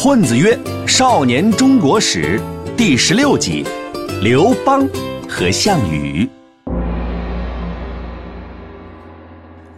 [0.00, 0.56] 混子曰
[0.86, 2.40] 《少年中国史》
[2.76, 3.66] 第十六集：
[4.22, 4.88] 刘邦
[5.28, 6.30] 和项羽。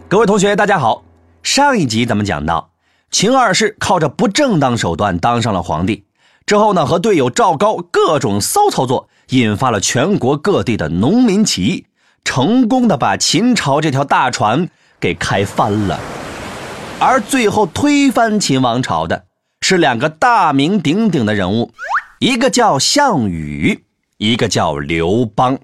[0.07, 1.03] 各位同学，大家好。
[1.41, 2.69] 上一集咱们讲到，
[3.09, 6.05] 秦二世靠着不正当手段当上了皇帝，
[6.45, 11.87] 之后呢，和队友赵高各种骚操作，引发了全国各地的农民起义，
[12.23, 14.69] 成功的把秦朝这条大船
[14.99, 15.99] 给开翻了。
[16.99, 19.23] 而最后推翻秦王朝的。
[19.71, 21.71] 是两个大名鼎鼎的人物，
[22.19, 23.85] 一个叫项羽，
[24.17, 25.57] 一个叫刘邦。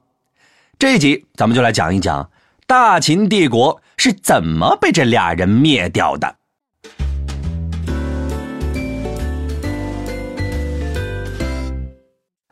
[0.79, 2.31] 这一集咱们就来讲一讲
[2.65, 6.35] 大秦帝国是怎么被这俩人灭掉的。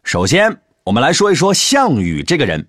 [0.03, 2.67] 首先，我们来说一说项羽这个人。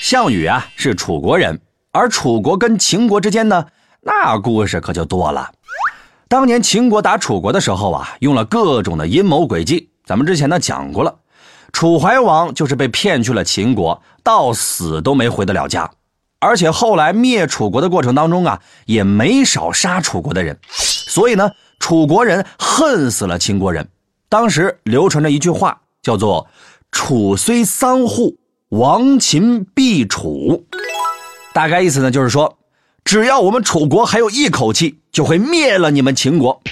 [0.00, 1.60] 项羽啊，是楚国人，
[1.92, 3.66] 而楚国跟秦国之间呢，
[4.00, 5.52] 那故事可就多了。
[6.34, 9.88] 当年秦国打楚国的时候啊，用了各种的阴谋诡计。
[10.04, 11.14] 咱们之前呢讲过了，
[11.72, 15.88] 楚怀王就是被骗去了秦国，到死都没回得了家。
[16.40, 20.58] 而且后来灭楚国的过程当中啊，也没少杀楚国的人。
[20.72, 23.88] 所以呢，楚国人恨死了秦国人。
[24.28, 26.48] 当时流传着一句话，叫做
[26.90, 28.36] “楚虽三户，
[28.70, 30.66] 亡秦必楚”。
[31.54, 32.58] 大概意思呢，就是说。
[33.04, 36.62] 只要我们楚国还有一口气，就会灭了你们秦国。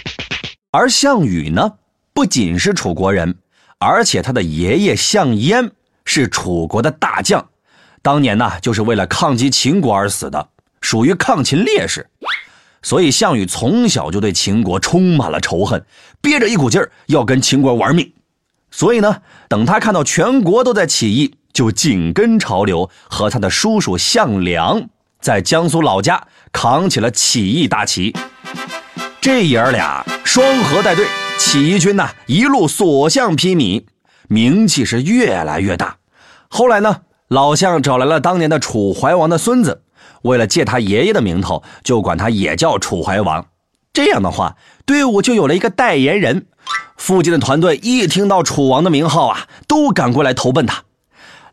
[0.70, 1.74] 而项羽呢，
[2.14, 3.36] 不仅是楚国人，
[3.78, 5.70] 而且他的爷爷项燕
[6.06, 7.46] 是楚国的大将，
[8.00, 10.48] 当年呢就是为了抗击秦国而死的，
[10.80, 12.08] 属于抗秦烈士。
[12.80, 15.84] 所以项羽从小就对秦国充满了仇恨，
[16.22, 18.10] 憋着一股劲儿要跟秦国玩命。
[18.70, 24.88] 所以呢，等他看到全国都在起义，就紧跟潮流，和他的叔叔项梁。
[25.22, 28.12] 在江苏老家扛起了起义大旗，
[29.20, 31.06] 这爷儿俩双核带队，
[31.38, 33.84] 起义军呐一路所向披靡，
[34.28, 35.96] 名气是越来越大。
[36.48, 39.84] 后来呢，老项找来了当年的楚怀王的孙子，
[40.22, 43.46] 为了借他爷爷的名头，就管他也叫楚怀王。
[43.92, 46.46] 这样的话，队伍就有了一个代言人。
[46.96, 50.82] 附近的团队一听到楚王的名号啊，都赶过来投奔他，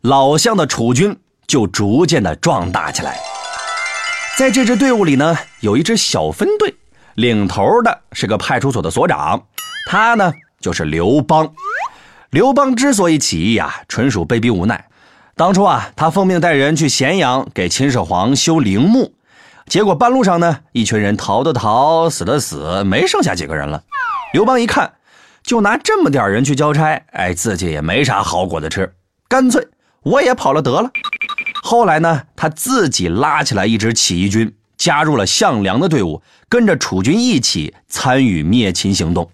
[0.02, 3.20] 老项的楚军就逐渐的壮大起来。
[4.40, 6.74] 在这支队伍里呢，有一支小分队，
[7.16, 9.44] 领头的是个派出所的所长，
[9.90, 11.52] 他呢就是刘邦。
[12.30, 14.86] 刘邦之所以起义啊，纯属被逼无奈。
[15.36, 19.14] 当初啊，他奉命带人去咸阳给秦始皇修陵墓，
[19.66, 23.84] 结果半路上呢，一群人逃的逃，死的死，没剩下几个人了。
[24.32, 24.94] 刘邦一看，
[25.44, 28.94] 就拿这么点人去交差，哎，自己也没啥好果子吃，
[29.28, 29.68] 干脆
[30.04, 30.90] 我也跑了得了。
[31.62, 39.30] 后来呢，他自己拉起来一支起义军，加入了项梁的队伍，跟着楚军一起参与灭秦行动。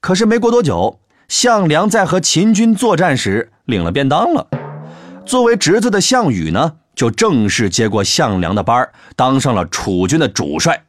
[0.00, 4.46] 可是没过多久，项梁在和秦军作战时领了便当了。
[5.26, 10.84] 作为侄子的项羽呢，就正式接过项梁的班儿当上了楚军的主帅。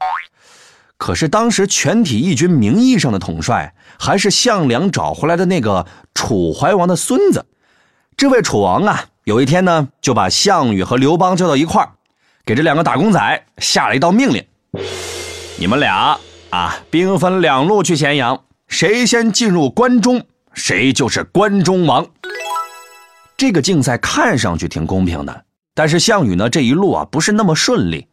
[0.98, 7.46] 可是当时全体义军名义上的统帅还是项梁找回来的那个楚怀王的孙子。
[8.16, 9.06] 这位楚王啊。
[9.26, 11.90] 有一天呢，就把项羽和刘邦叫到一块儿，
[12.46, 14.46] 给这两个打工仔下了一道命令：
[15.58, 16.16] 你们俩
[16.52, 22.06] 啊，兵分两路去咸阳，谁先进入关中，谁就是关中王。
[23.36, 28.08] 这个竞赛看上去挺公平的，但是项羽呢，这一路啊不是那么顺利，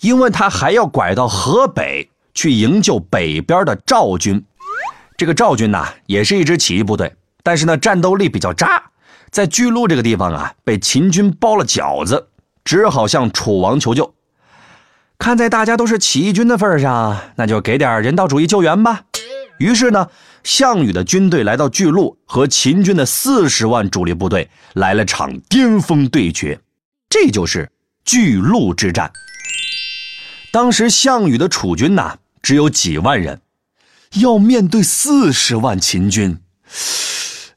[0.00, 4.40] 因为他还要拐到河北去营救北边的赵军。
[5.16, 7.12] 这个赵军呐，也是一支起义部队，
[7.42, 8.80] 但是呢，战斗力比较渣。
[9.32, 12.28] 在巨鹿这个地方啊，被秦军包了饺子，
[12.64, 14.14] 只好向楚王求救。
[15.18, 19.04] 看在大家都是起义军的份上，那就给点人道主义救援吧。
[19.58, 20.08] 于是呢，
[20.44, 26.60] 项羽的军队来到巨鹿，和秦军的四十万主力部队来了场巅峰对决，
[27.08, 27.70] 这就是
[28.04, 29.10] 巨鹿之战。
[30.52, 33.40] 当时项羽的楚军呐，只有几万人，
[34.20, 36.38] 要面对四十万秦军。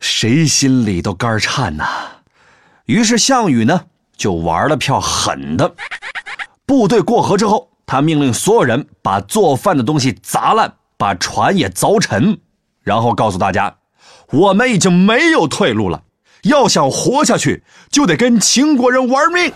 [0.08, 1.84] 谁心里都肝颤呐！
[2.86, 3.86] 于是项羽呢
[4.16, 5.74] 就玩了票狠的。
[6.64, 12.38] 部队过河之后，他命令所有人把做饭的东西砸烂，把船也凿沉，
[12.84, 13.78] 然后告诉大家：
[14.30, 16.04] 我们已经没有退路了，
[16.44, 19.52] 要想活下去，就得跟秦国人玩命。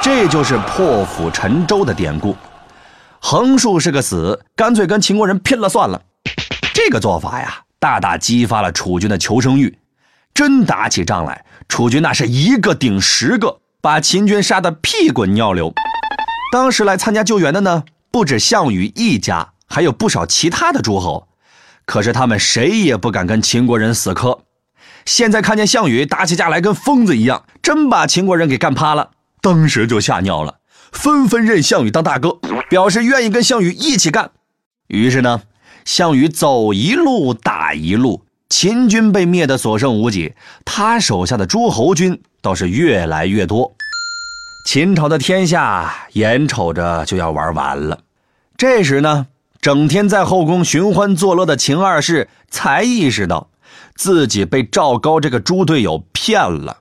[0.00, 2.36] 这就是破釜沉舟的典故。
[3.18, 6.00] 横竖是个死，干脆跟秦国人拼了算了。
[6.72, 7.63] 这个做法呀。
[7.84, 9.76] 大大激发了楚军的求生欲，
[10.32, 15.74] 真打起仗来，楚军那是一个顶十个，把秦军杀得屁滚尿流。
[16.50, 21.28] 当时来参加救援的呢，不止项羽一家，还有不少其他的诸侯。
[21.84, 24.40] 可是他们谁也不敢跟秦国人死磕。
[25.04, 29.10] 现在看见项羽打起架来跟疯子一样，真把秦国人给干趴了，
[29.42, 30.56] 当时就吓尿了，
[30.90, 32.38] 纷纷认项羽当大哥，
[32.70, 34.30] 表示愿意跟项羽一起干。
[34.86, 35.42] 于是呢，
[35.84, 40.34] 项羽走一路打一路，秦军被灭得所剩无几，
[40.64, 43.74] 他手下的诸侯军倒是越来越多。
[44.66, 48.00] 秦朝的天下眼瞅着就要玩完了，
[48.56, 49.26] 这时呢，
[49.60, 53.50] 整天在后宫寻欢作乐的秦二世才意识到。
[53.96, 56.78] 自己被赵高这个猪队友骗了。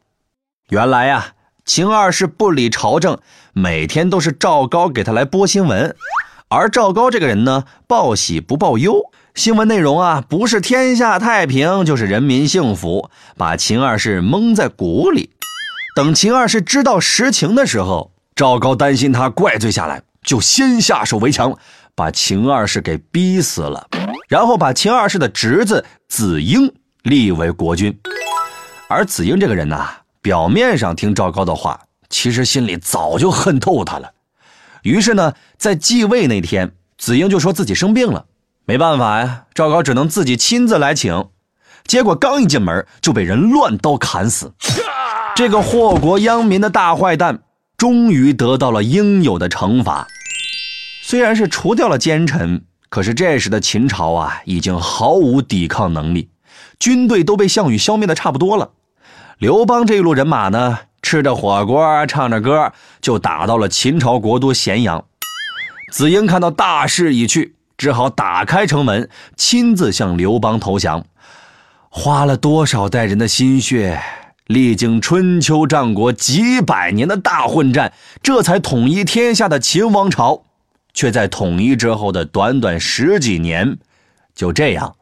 [0.70, 1.34] 原来呀，
[1.64, 3.20] 秦二世不理朝政，
[3.54, 5.96] 每天都是赵高给他来播新闻。
[6.56, 15.32] 而赵高这个人呢，报喜不报忧，新闻内容啊，不是天下太平，就是人民幸福，把秦二世蒙在鼓里。
[15.96, 21.58] 等秦二世知道实情的时候，赵高担心他怪罪下来，就先下手为强，
[21.96, 23.88] 把秦二世给逼死了，
[24.30, 26.72] 然后把秦二世的侄子子婴。
[27.02, 28.00] 立为国君，
[28.88, 29.86] 而子婴这个人呢，
[30.22, 34.10] 表面上听赵高的话，其实心里早就恨透他了。
[34.84, 38.26] 于是呢，在继位那天，子婴就说自己生病了，
[38.66, 41.26] 没办法呀，赵高只能自己亲自来请。
[41.86, 44.54] 结果刚一进门，就被人乱刀砍死。
[45.36, 47.44] 这个祸国殃民的大坏蛋，
[47.78, 50.08] 终于得到了应有的惩罚。
[51.02, 56.30] 虽然是除掉了奸臣，可是这时的秦朝啊，已经毫无抵抗能力。
[56.78, 58.72] 军队都被项羽消灭的差不多了，
[59.40, 62.72] 刘邦这一路人马呢，吃着火锅，唱着歌，
[63.02, 65.06] 就打到了秦朝国都咸阳。
[65.92, 71.06] 子婴看到大势已去，只好打开城门，亲自向刘邦投降。
[71.90, 74.02] 花了多少代人的心血，
[74.48, 80.44] 历经春秋战国几百年的大混战，这才统一天下的秦王朝，
[80.94, 83.78] 却在统一之后的短短十几年，
[84.34, 84.96] 就这样。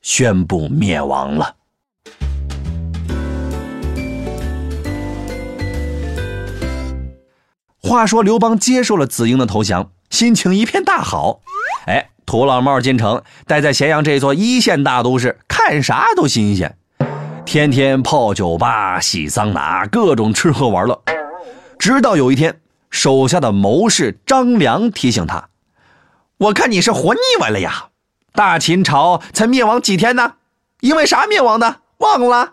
[0.00, 1.54] 宣布灭亡了。
[7.92, 11.40] 话说刘邦接受了子婴的投降，心情一片大好。
[11.86, 16.74] 哎，土老帽进城，待在咸阳这座一线大都市，看啥都新鲜，
[17.44, 21.02] 天天泡酒吧、洗桑拿，各种吃喝玩乐。
[21.78, 22.58] 直到有一天，
[22.88, 25.50] 手下的谋士张良提醒他
[26.38, 27.88] ：“我看你是活腻歪了呀。”
[28.32, 30.36] 大秦朝才灭亡几天呢？
[30.80, 31.80] 因为啥灭亡的？
[31.98, 32.52] 忘了？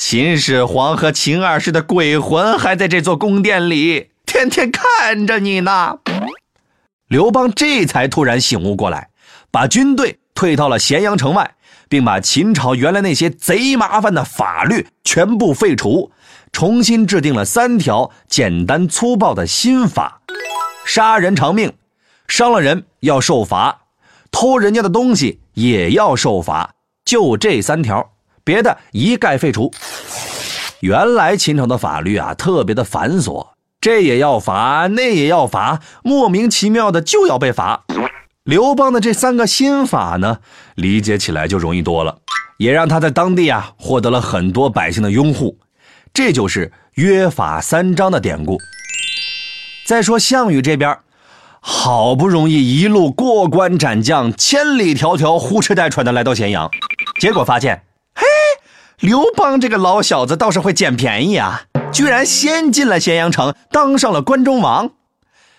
[0.00, 5.98] 秦始皇和秦二世的鬼魂还在这座宫殿里，天天看着你呢。
[7.08, 9.10] 刘邦这才突然醒悟过来，
[9.50, 11.56] 把军队退到了咸阳城外，
[11.88, 16.12] 并把秦朝原来那些贼麻烦的法律全部废除，
[16.52, 20.20] 重新制定了三条简单粗暴的新法：
[20.86, 21.72] 杀人偿命，
[22.28, 23.80] 伤了人要受罚。
[24.30, 28.12] 偷人家的东西也要受罚，就这三条，
[28.44, 29.72] 别的一概废除。
[30.78, 33.48] 原来秦朝的法律啊，特别的繁琐，
[33.80, 37.84] 这也要罚，那也要罚，莫名其妙的就要被罚。
[38.44, 40.38] 刘邦的这三个新法呢，
[40.74, 42.18] 理解起来就容易多了，
[42.58, 45.58] 也让他在当地啊获得了很多百姓的拥护。
[46.12, 48.58] 这就是约法三章的典故。
[49.86, 50.98] 再说项羽这边。
[51.62, 56.70] 好不容易一路过关斩将，千里迢迢呼哧带喘的来到咸阳，
[57.20, 57.84] 结果发现，
[58.14, 58.24] 嘿，
[59.00, 64.90] 刘邦这个老小子倒是会捡便宜啊，居然先进了咸阳城，当上了关中王。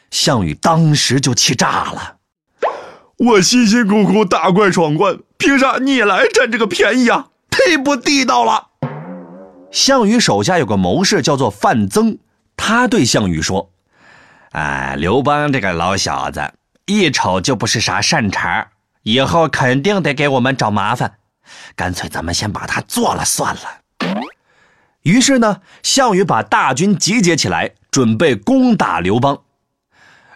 [0.09, 2.17] 项羽当时就气炸了，
[3.17, 7.27] 我辛辛苦苦打怪闯关，凭啥你来占这个便宜啊？
[7.49, 8.67] 太不地道了。
[9.71, 12.17] 项羽手下有个谋士叫做范增，
[12.57, 13.69] 他对项羽说。
[14.51, 16.53] 哎，刘邦这个老小子
[16.85, 18.67] 一瞅就不是啥善茬，
[19.03, 21.13] 以后肯定得给我们找麻烦，
[21.75, 23.61] 干脆咱们先把他做了算了。
[25.03, 29.39] 于是呢，项羽把大军集结起来，准备攻打刘邦。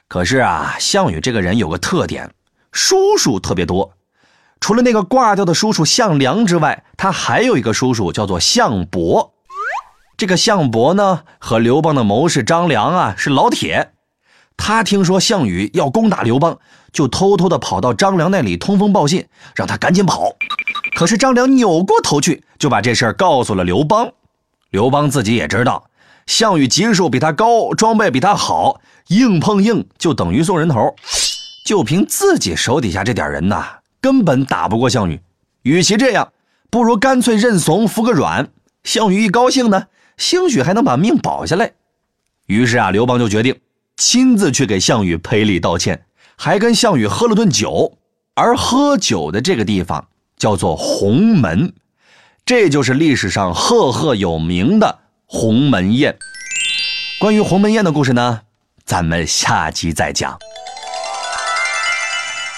[0.08, 2.32] 可是啊，项羽这个人有个特点，
[2.72, 3.94] 叔叔特别多。
[4.60, 9.34] 除了那个挂掉的叔叔项梁之外，他还有一个叔叔叫做项伯。
[10.18, 13.92] 这个项伯呢，和刘邦的谋士张良啊是老铁。
[14.58, 16.58] 他听说项羽要攻打刘邦，
[16.92, 20.36] 就偷偷的跑到张良那里通风报信，让他赶紧跑。
[20.96, 24.12] 可是张良扭过头去，就把这事儿告诉了刘邦。
[24.76, 25.90] 刘邦自己也知道，
[26.28, 30.94] 项羽级数比他高，装备比他好，硬碰硬就等于送人头。
[31.66, 35.22] 就凭自己手底下这点人呐，根本打不过项羽。
[35.62, 36.34] 与其这样，
[36.70, 38.50] 不如干脆认怂，服个软。
[38.84, 39.86] 项羽一高兴呢，
[40.18, 41.72] 兴许还能把命保下来。
[42.48, 43.56] 于是啊，刘邦就决定。
[43.96, 46.04] 亲自去给项羽赔礼道歉，
[46.36, 47.98] 还跟项羽喝了顿酒。
[48.34, 51.72] 而喝酒的这个地方叫做鸿门，
[52.46, 56.16] 这就是历史上赫赫有名的鸿门宴。
[57.20, 58.42] 关于鸿门宴的故事呢，
[58.86, 60.38] 咱们下集再讲。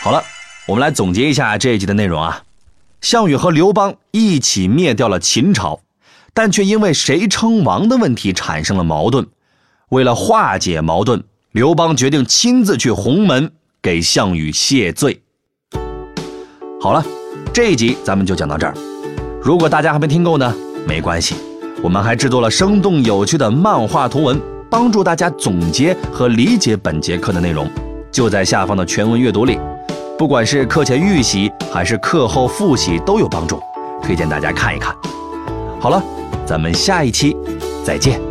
[0.04, 0.22] 好了，
[0.68, 2.44] 我们来总结一下这一集的内容啊。
[3.00, 5.80] 项羽和刘邦一起灭掉了秦朝，
[6.34, 9.26] 但却因为谁称王的问题产生了矛盾。
[9.88, 15.22] 为了化解矛盾，刘邦决定亲自去鸿门给项羽谢罪。
[16.82, 17.06] 好了，
[17.54, 18.74] 这一集咱们就讲到这儿。
[19.42, 20.54] 如果大家还没听够呢，
[20.86, 21.36] 没关系，
[21.82, 24.40] 我们还制作了生动有趣的漫画图文，
[24.70, 27.70] 帮助大家总结和理解本节课的内容，
[28.12, 29.58] 就在下方的全文阅读里。
[30.18, 33.62] 不管是课前预习还是课后复习都有帮助，
[34.02, 34.94] 推荐大家看一看。
[35.80, 36.04] 好了，
[36.46, 37.38] 咱们下一期
[37.86, 38.27] 再见。